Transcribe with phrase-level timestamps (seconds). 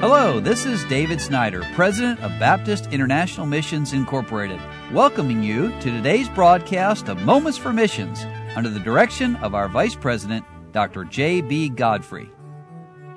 [0.00, 4.60] Hello, this is David Snyder, President of Baptist International Missions Incorporated,
[4.92, 8.24] welcoming you to today's broadcast of Moments for Missions
[8.54, 11.02] under the direction of our Vice President, Dr.
[11.02, 11.70] J.B.
[11.70, 12.30] Godfrey.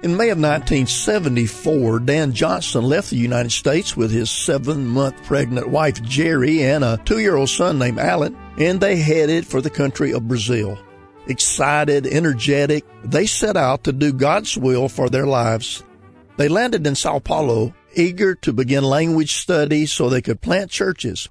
[0.01, 5.69] In May of 1974, Dan Johnson left the United States with his seven month pregnant
[5.69, 9.69] wife Jerry and a two year old son named Alan, and they headed for the
[9.69, 10.79] country of Brazil.
[11.27, 15.83] Excited, energetic, they set out to do God's will for their lives.
[16.37, 21.29] They landed in Sao Paulo, eager to begin language study so they could plant churches.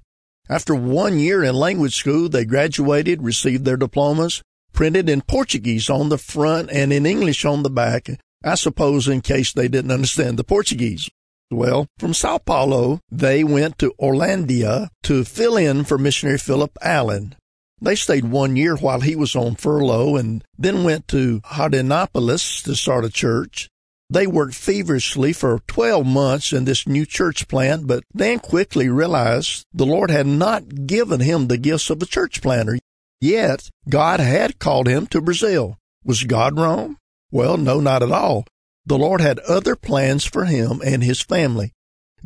[0.48, 4.42] After one year in language school, they graduated, received their diplomas,
[4.72, 8.08] printed in Portuguese on the front and in English on the back,
[8.44, 11.08] I suppose in case they didn't understand the Portuguese.
[11.50, 17.34] Well, from Sao Paulo, they went to Orlandia to fill in for missionary Philip Allen.
[17.80, 22.76] They stayed one year while he was on furlough and then went to Jardinopolis to
[22.76, 23.68] start a church.
[24.12, 29.64] They worked feverishly for 12 months in this new church plant, but Dan quickly realized
[29.72, 32.78] the Lord had not given him the gifts of a church planter.
[33.20, 35.76] Yet, God had called him to Brazil.
[36.04, 36.96] Was God wrong?
[37.30, 38.46] Well, no, not at all.
[38.84, 41.70] The Lord had other plans for him and his family.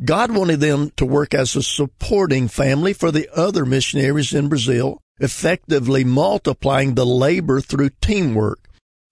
[0.03, 5.01] God wanted them to work as a supporting family for the other missionaries in Brazil,
[5.19, 8.64] effectively multiplying the labor through teamwork.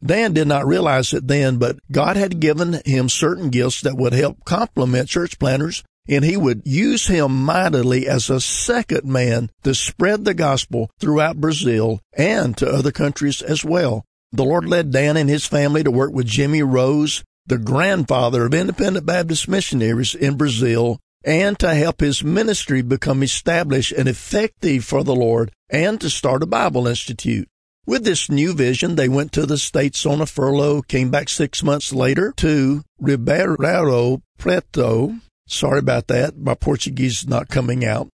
[0.05, 4.13] Dan did not realize it then, but God had given him certain gifts that would
[4.13, 9.73] help complement church planters, and he would use him mightily as a second man to
[9.73, 14.03] spread the gospel throughout Brazil and to other countries as well.
[14.33, 18.53] The Lord led Dan and his family to work with Jimmy Rose, the grandfather of
[18.53, 25.03] independent Baptist missionaries in Brazil, and to help his ministry become established and effective for
[25.03, 27.47] the Lord and to start a Bible Institute.
[27.85, 31.61] With this new vision, they went to the States on a furlough, came back six
[31.61, 35.19] months later to Ribeirão Preto.
[35.47, 36.37] Sorry about that.
[36.37, 38.07] My Portuguese is not coming out.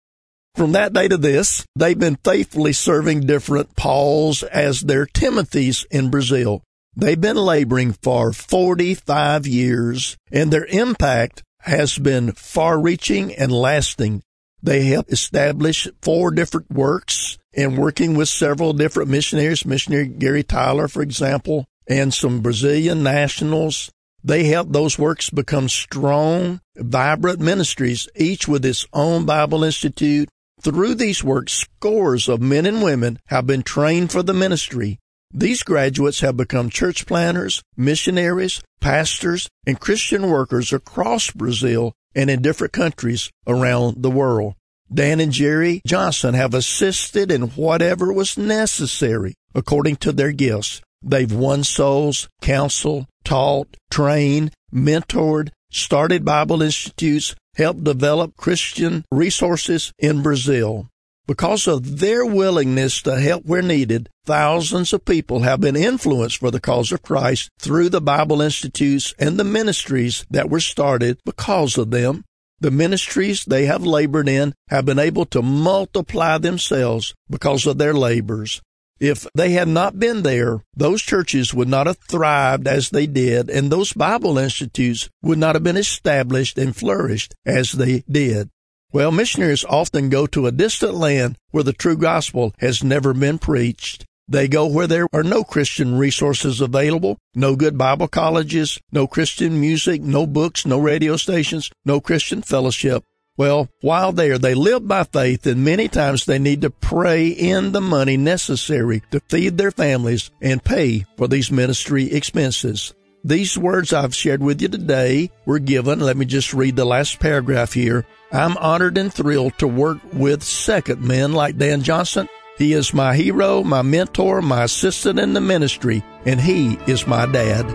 [0.55, 6.11] From that day to this, they've been faithfully serving different Pauls as their Timothys in
[6.11, 6.63] Brazil.
[6.95, 14.23] They've been laboring for 45 years, and their impact has been far reaching and lasting.
[14.63, 20.89] They helped establish four different works and working with several different missionaries, missionary Gary Tyler,
[20.89, 23.91] for example, and some Brazilian nationals.
[24.23, 30.29] They helped those works become strong, vibrant ministries, each with its own Bible Institute
[30.61, 34.99] through these works, scores of men and women have been trained for the ministry.
[35.33, 42.43] These graduates have become church planners, missionaries, pastors, and Christian workers across Brazil and in
[42.43, 44.55] different countries around the world.
[44.93, 50.81] Dan and Jerry Johnson have assisted in whatever was necessary according to their gifts.
[51.03, 60.23] They've won souls, counseled, taught, trained, mentored, started Bible institutes, helped develop Christian resources in
[60.23, 60.89] Brazil.
[61.27, 66.53] Because of their willingness to help where needed, thousands of people have been influenced for
[66.53, 71.77] the cause of Christ through the Bible Institutes and the ministries that were started because
[71.77, 72.25] of them.
[72.61, 77.93] The ministries they have labored in have been able to multiply themselves because of their
[77.93, 78.63] labors.
[78.99, 83.51] If they had not been there, those churches would not have thrived as they did,
[83.51, 88.49] and those Bible institutes would not have been established and flourished as they did.
[88.93, 93.39] Well, missionaries often go to a distant land where the true gospel has never been
[93.39, 94.06] preached.
[94.29, 99.61] They go where there are no Christian resources available, no good Bible colleges, no Christian
[99.61, 103.05] music, no books, no radio stations, no Christian fellowship.
[103.37, 107.73] Well, while there, they live by faith, and many times they need to pray in
[107.73, 112.95] the money necessary to feed their families and pay for these ministry expenses.
[113.23, 116.01] These words I've shared with you today were given.
[116.01, 118.07] Let me just read the last paragraph here.
[118.33, 122.29] I'm honored and thrilled to work with second men like Dan Johnson.
[122.57, 127.27] He is my hero, my mentor, my assistant in the ministry, and he is my
[127.27, 127.67] dad.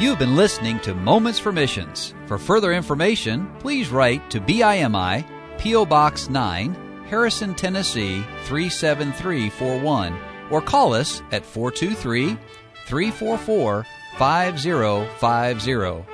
[0.00, 2.14] You've been listening to Moments for Missions.
[2.26, 5.26] For further information, please write to BIMI,
[5.58, 5.84] P.O.
[5.84, 10.18] Box 9, Harrison, Tennessee 37341,
[10.50, 12.38] or call us at 423
[12.86, 13.86] 344
[14.18, 16.13] 5050.